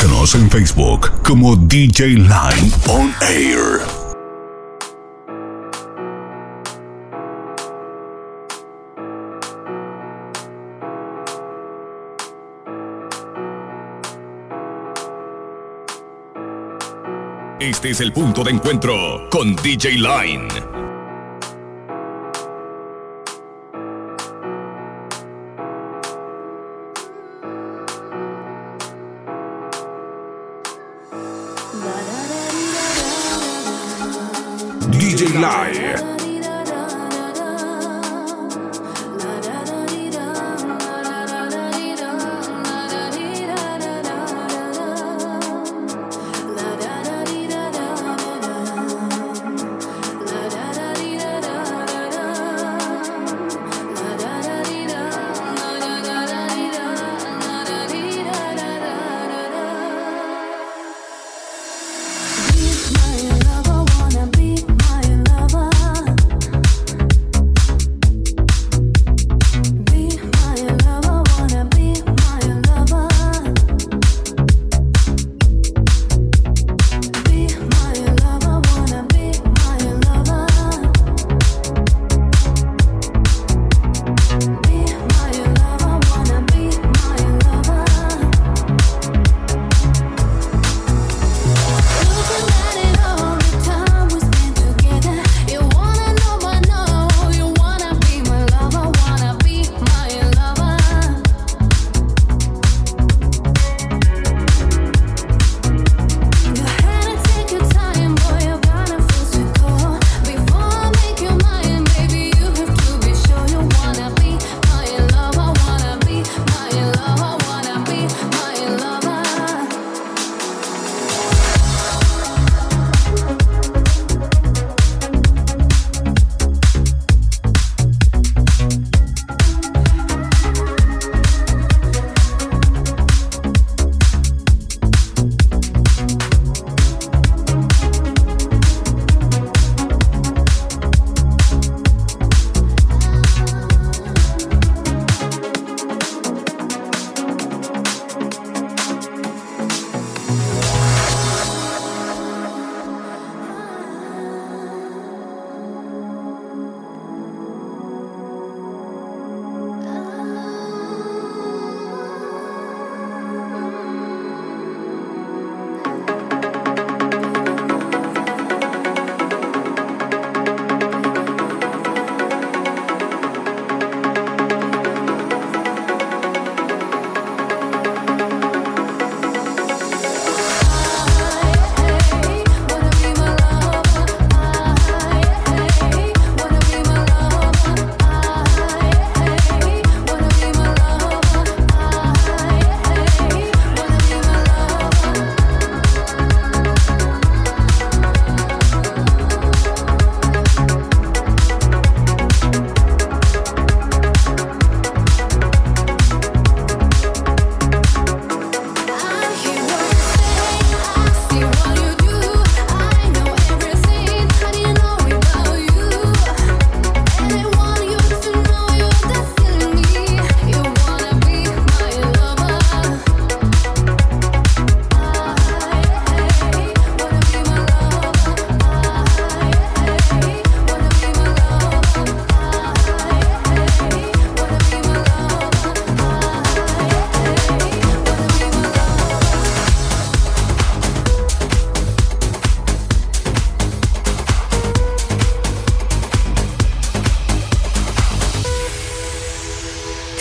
[0.00, 3.80] Búscanos en Facebook como DJ Line On Air.
[17.58, 20.77] Este es el punto de encuentro con DJ Line.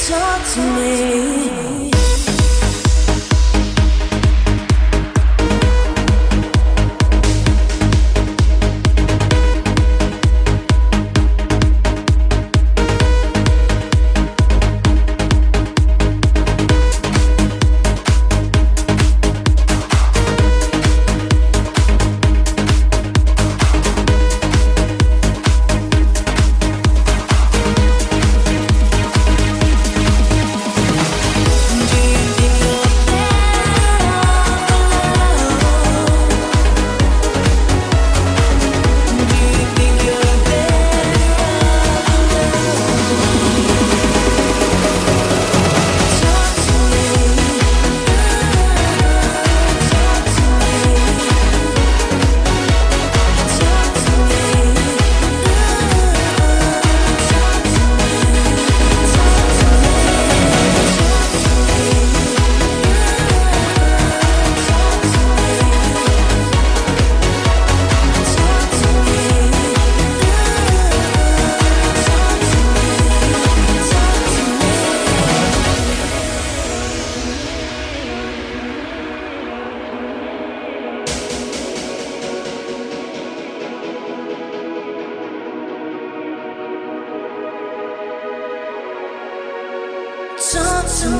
[0.07, 1.96] talk to me.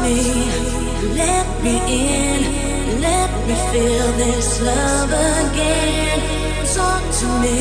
[0.08, 0.20] me,
[1.22, 2.42] let me in,
[3.02, 6.20] let me feel this love again.
[6.76, 7.60] Talk to me,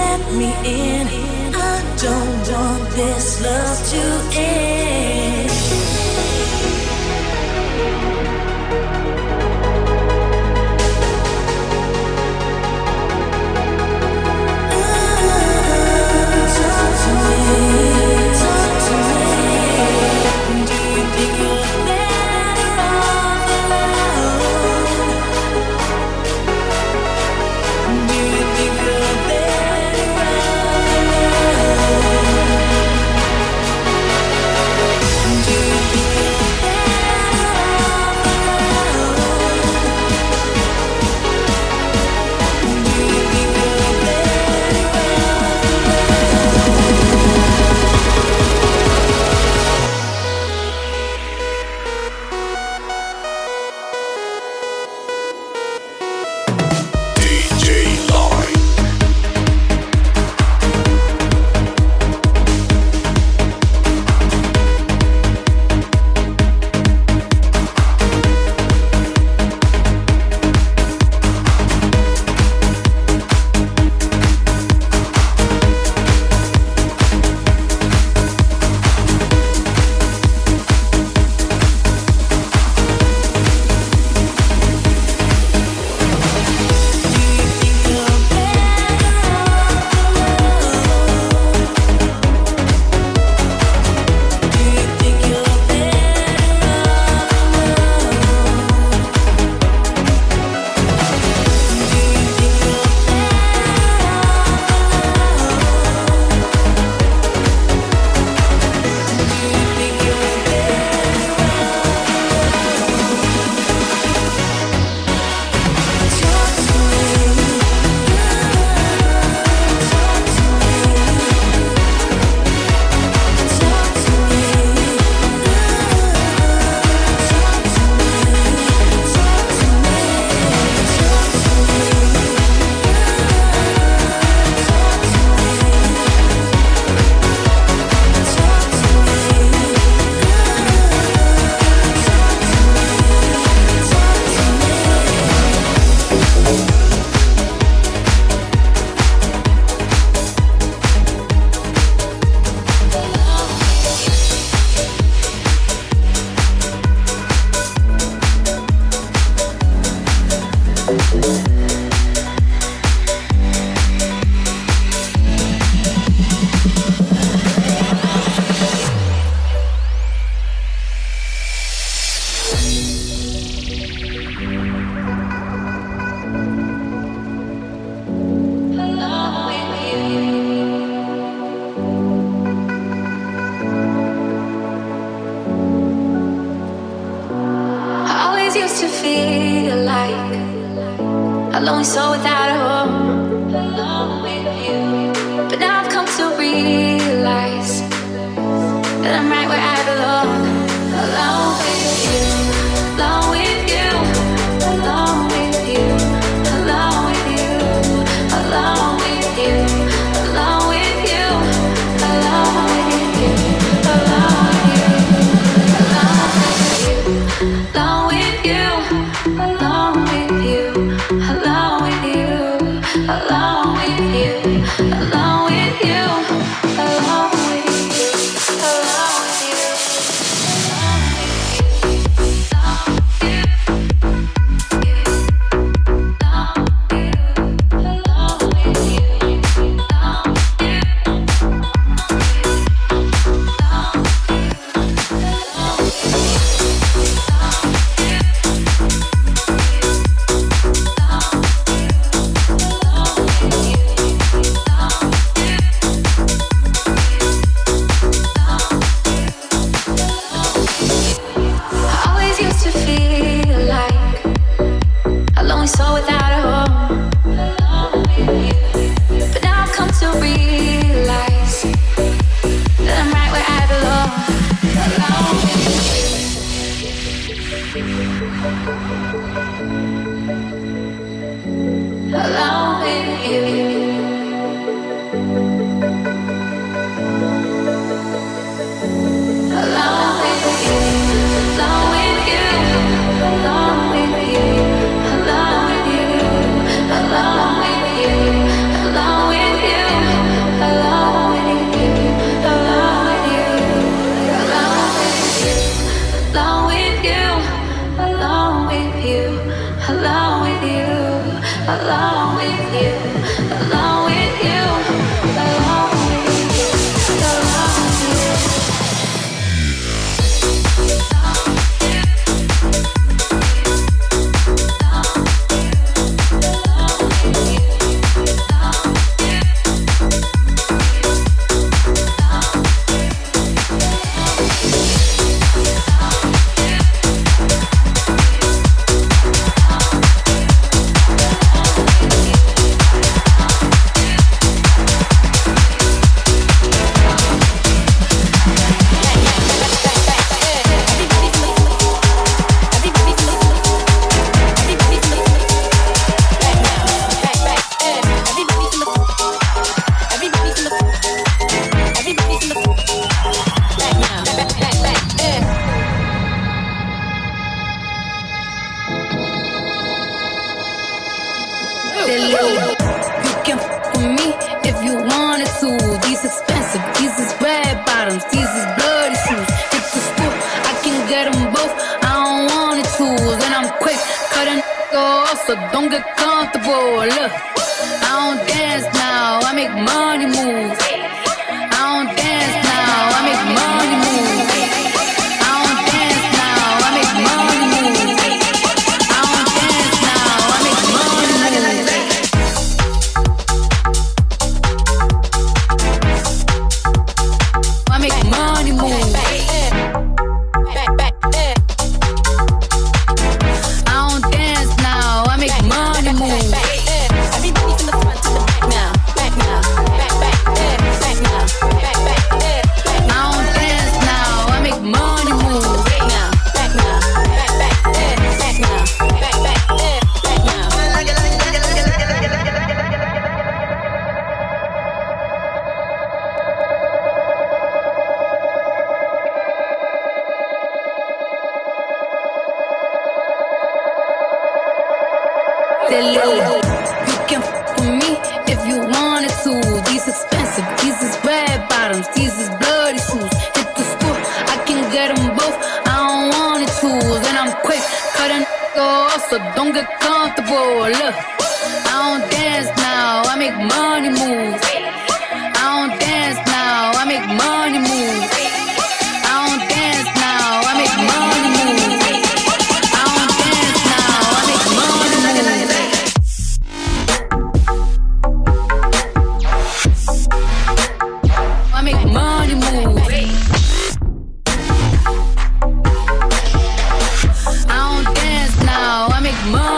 [0.00, 1.06] let me in.
[1.54, 5.25] I don't want this love to end.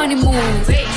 [0.09, 0.88] body move.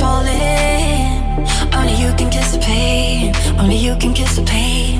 [0.00, 1.46] falling.
[1.78, 3.34] Only you can kiss the pain.
[3.60, 4.98] Only you can kiss the pain.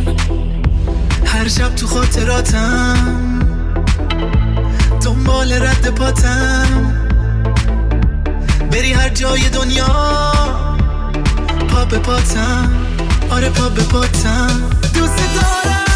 [1.27, 3.39] هر شب تو خاطراتم
[5.05, 6.95] دنبال رد پاتم
[8.73, 9.87] بری هر جای دنیا
[11.71, 12.73] پا به پاتم
[13.31, 15.88] آره پا به پاتم دوست دارم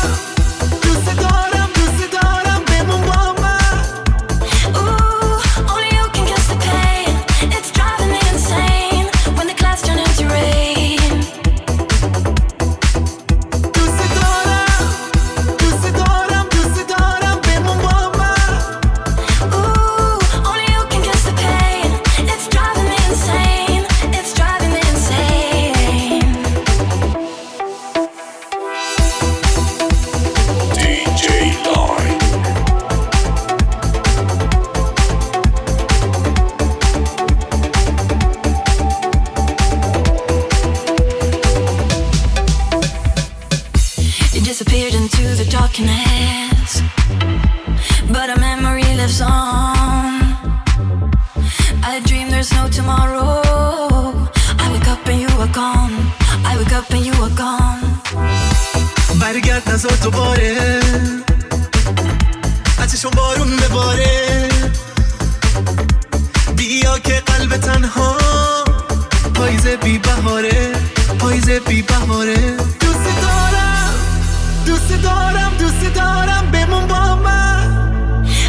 [59.67, 60.81] دلت از تو باره.
[62.79, 64.49] از بارون بباره
[66.57, 68.17] بیا که قلب تنها.
[69.35, 70.73] پاییز بی بهاره.
[71.19, 72.57] پاییز بی بهاره.
[72.81, 73.95] دوست دارم.
[74.67, 75.53] دوست دارم.
[75.59, 77.93] دوست دارم بمون با من.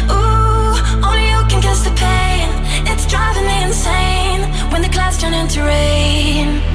[0.08, 2.48] Ooh, only you can guess the pain.
[2.90, 4.42] It's driving me insane.
[4.70, 6.73] When the clouds turn into rain.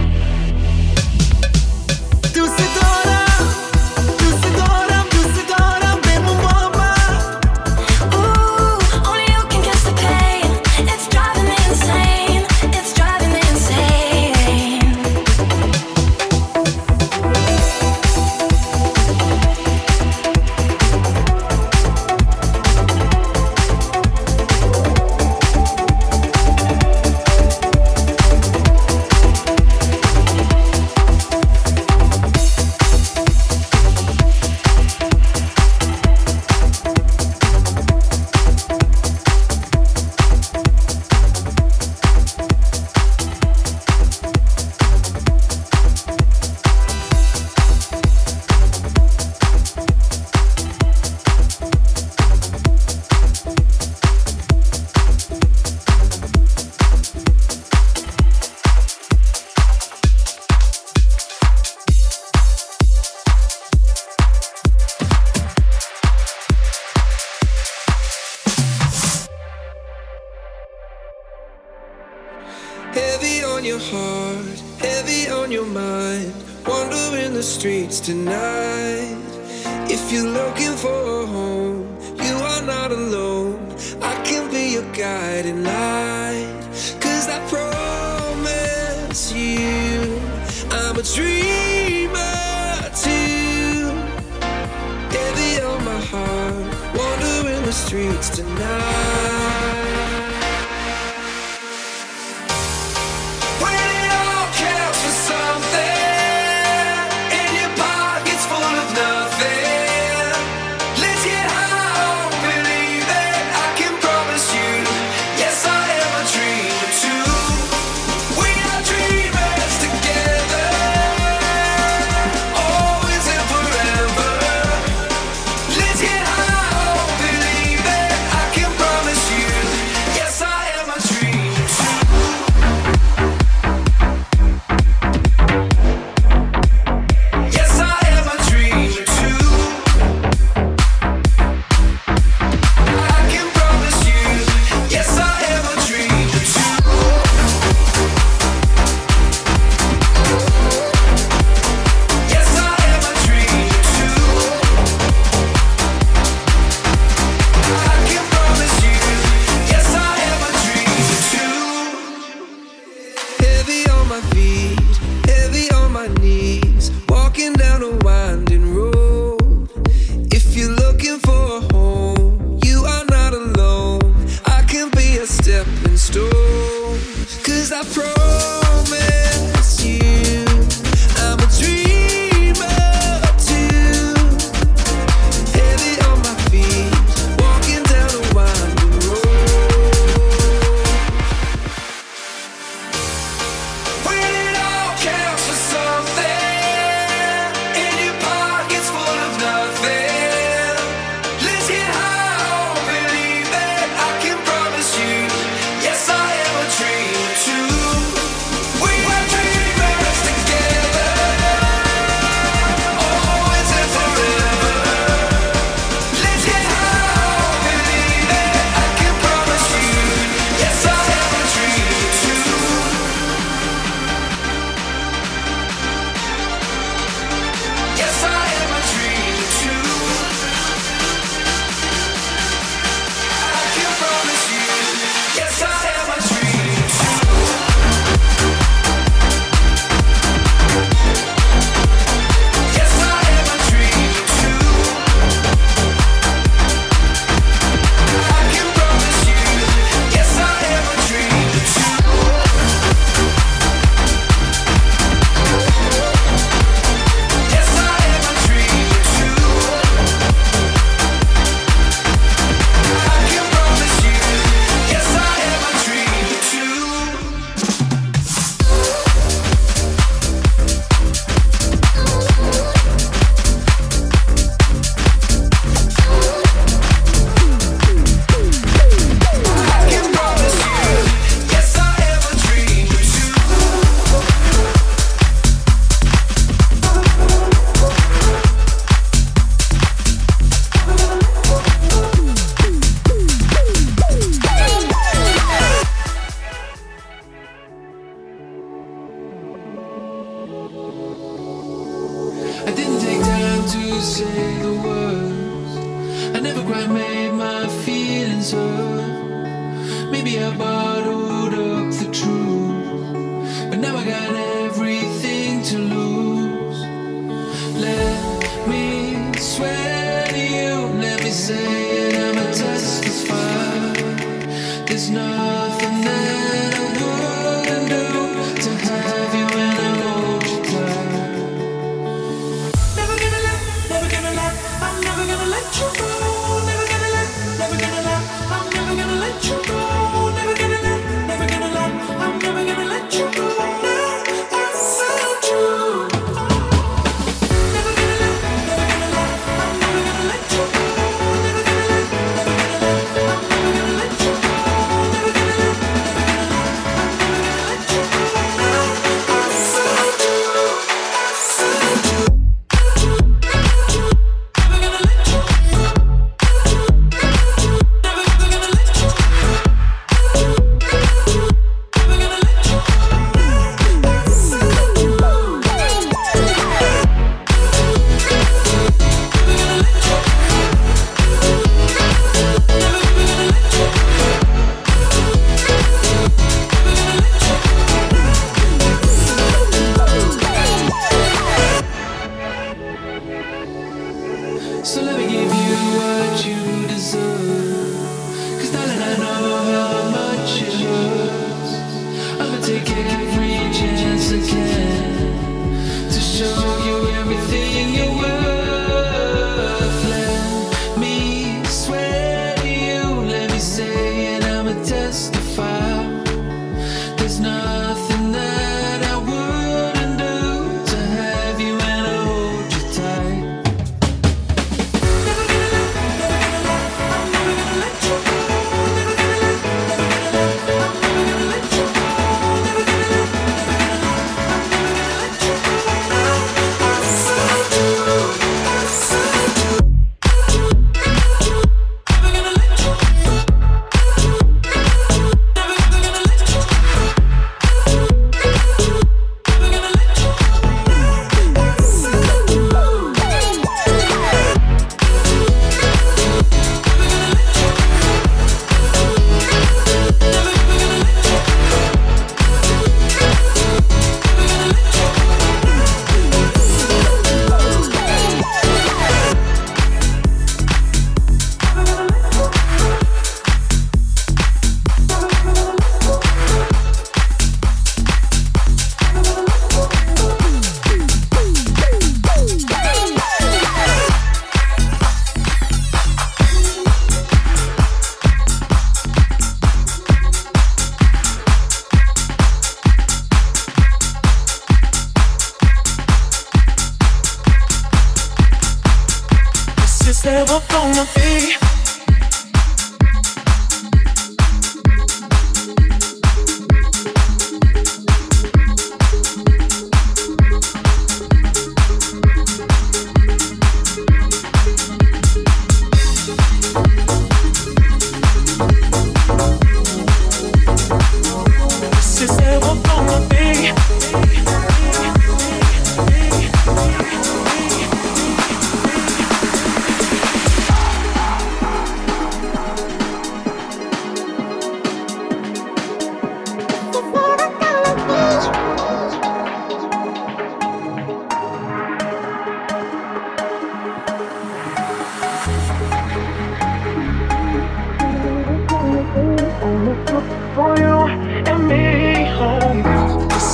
[302.70, 306.36] I didn't take time to say the words.
[306.36, 310.12] I never quite made my feelings heard.
[310.12, 310.99] Maybe I bought.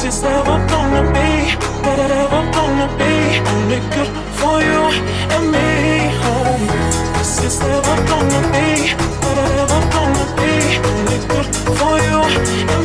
[0.08, 3.14] it's never gonna be, never gonna be
[3.54, 4.82] only good for you
[5.34, 6.14] and me.
[7.18, 10.52] This is never gonna be, never gonna be
[10.90, 12.22] only good for you
[12.74, 12.85] and me.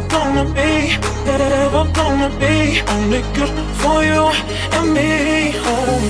[0.00, 4.30] Ever gonna be, that ever gonna be only good for you
[4.76, 6.08] and me home.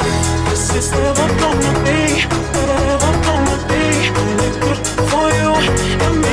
[0.48, 3.84] This is ever gonna be, that ever gonna be
[4.22, 5.50] only good for you
[6.06, 6.30] and me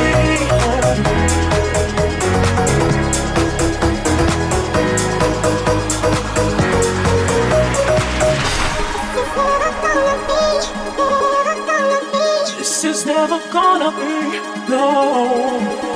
[12.84, 14.40] is never gonna be,
[14.70, 15.87] no.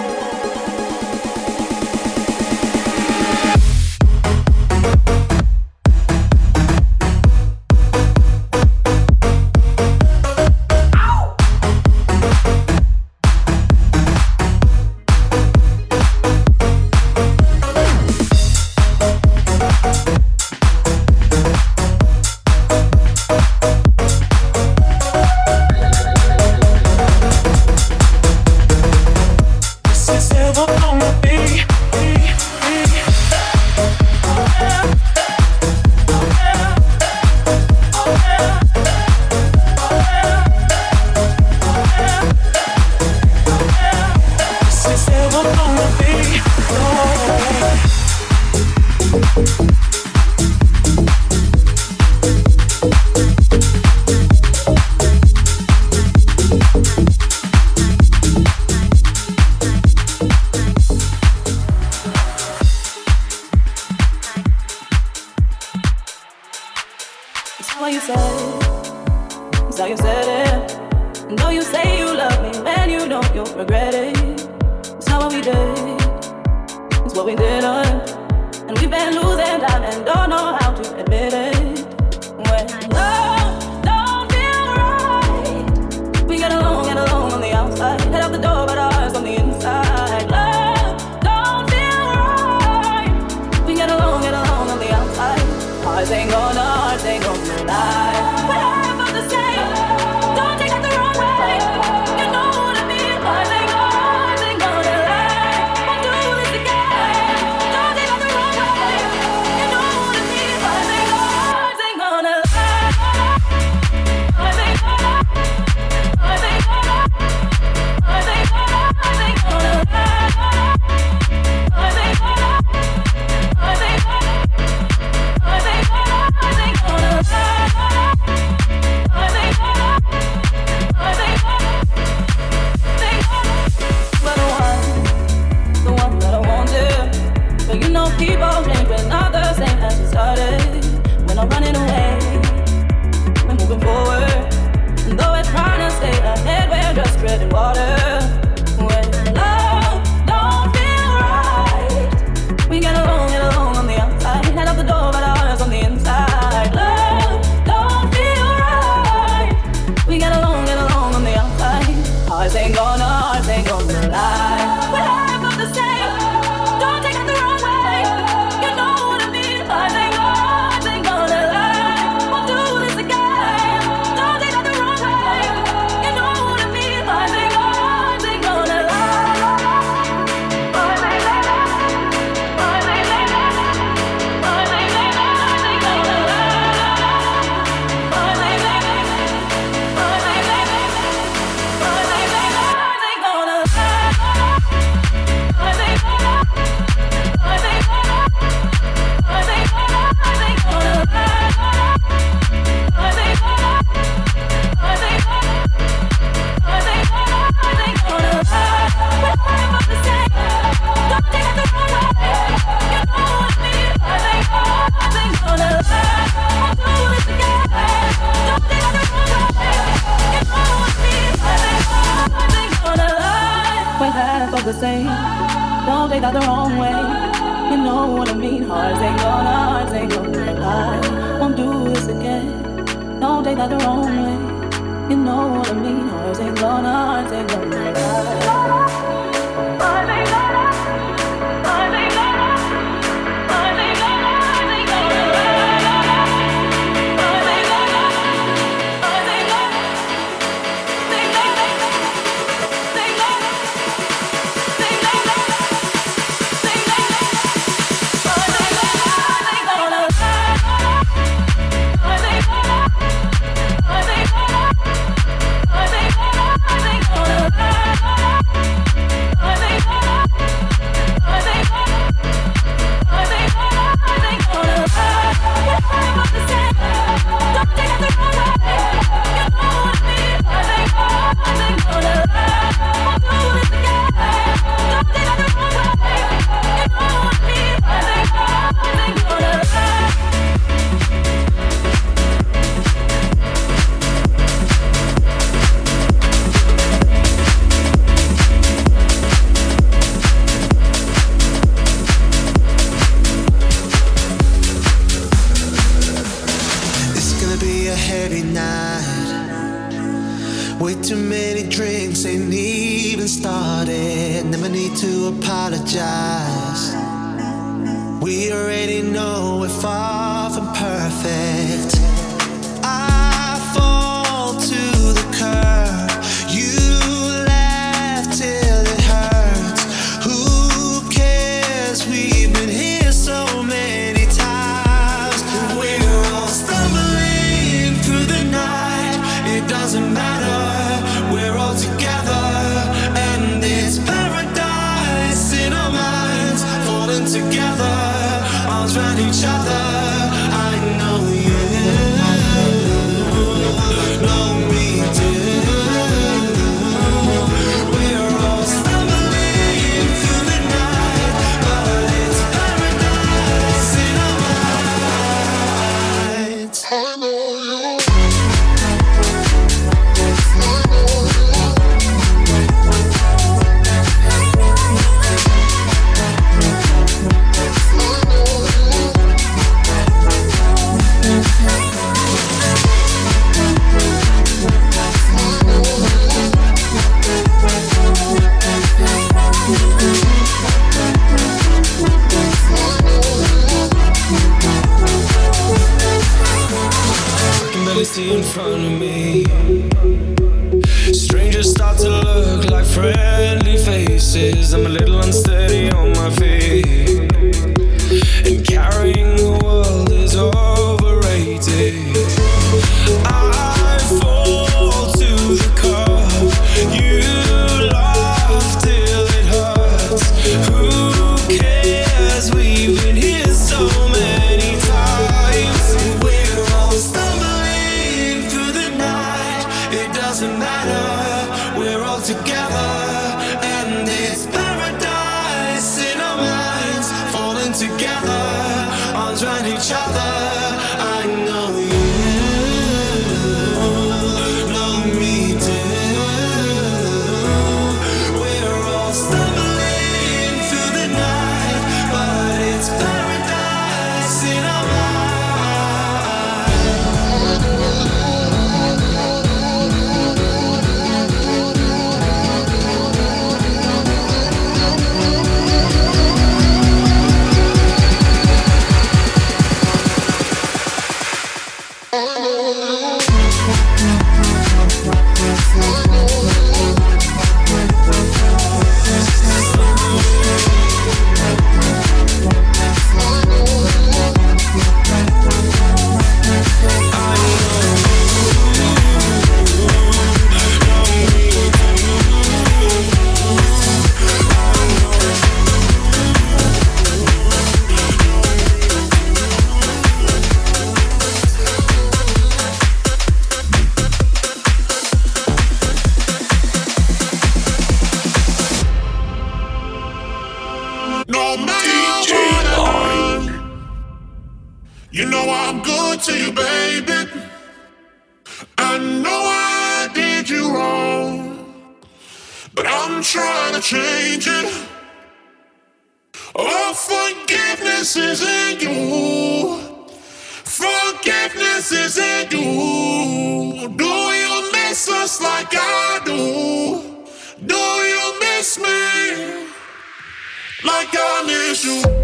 [541.43, 542.20] promise you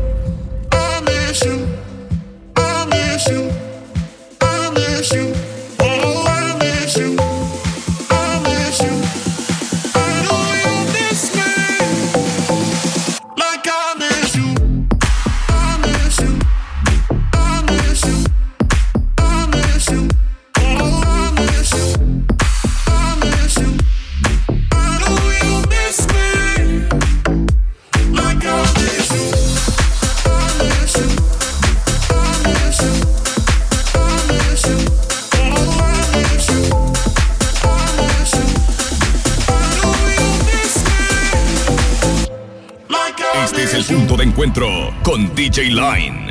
[45.38, 46.27] DJ Line.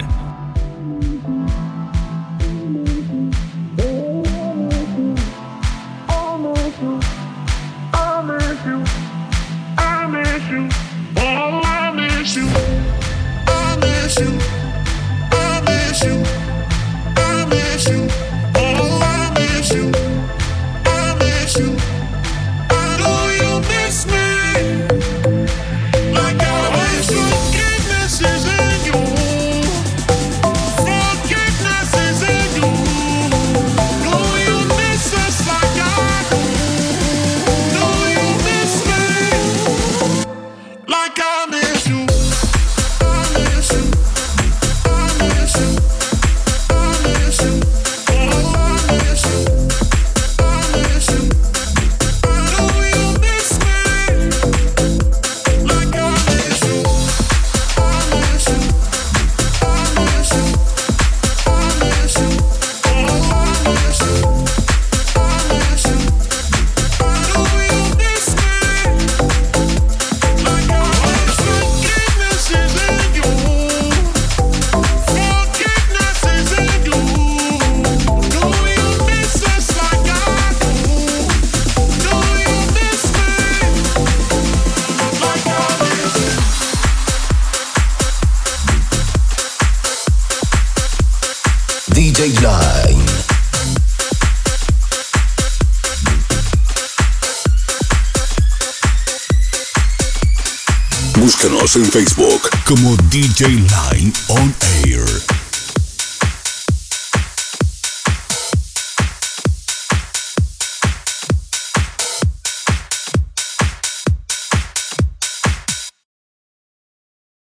[101.77, 104.66] En Facebook como DJ Line On.